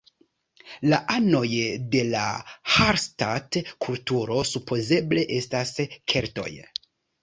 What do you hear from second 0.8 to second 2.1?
La anoj de